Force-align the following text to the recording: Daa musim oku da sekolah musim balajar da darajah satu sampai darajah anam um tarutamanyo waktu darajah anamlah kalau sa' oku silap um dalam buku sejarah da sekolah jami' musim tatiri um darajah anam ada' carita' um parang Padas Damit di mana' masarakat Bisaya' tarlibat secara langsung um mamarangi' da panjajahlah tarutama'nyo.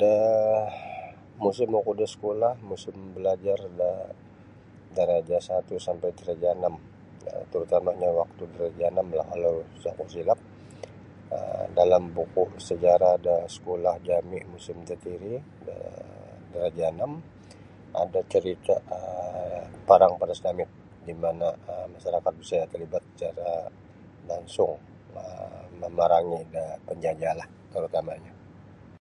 Daa 0.00 0.60
musim 1.44 1.70
oku 1.80 1.92
da 2.00 2.06
sekolah 2.14 2.52
musim 2.70 2.96
balajar 3.14 3.60
da 3.80 3.90
darajah 4.96 5.40
satu 5.48 5.74
sampai 5.86 6.10
darajah 6.18 6.50
anam 6.56 6.74
um 7.32 7.44
tarutamanyo 7.50 8.08
waktu 8.22 8.42
darajah 8.52 8.88
anamlah 8.92 9.26
kalau 9.32 9.54
sa' 9.82 9.94
oku 9.96 10.04
silap 10.14 10.38
um 11.36 11.66
dalam 11.78 12.02
buku 12.16 12.44
sejarah 12.68 13.14
da 13.26 13.34
sekolah 13.56 13.94
jami' 14.08 14.42
musim 14.52 14.76
tatiri 14.88 15.34
um 15.72 16.44
darajah 16.52 16.88
anam 16.92 17.12
ada' 18.02 18.24
carita' 18.32 18.80
um 18.98 19.66
parang 19.88 20.12
Padas 20.20 20.40
Damit 20.44 20.70
di 21.08 21.12
mana' 21.22 21.54
masarakat 21.92 22.32
Bisaya' 22.40 22.68
tarlibat 22.70 23.02
secara 23.08 23.50
langsung 24.30 24.72
um 25.20 25.64
mamarangi' 25.82 26.44
da 26.54 26.62
panjajahlah 26.86 27.46
tarutama'nyo. 27.72 28.34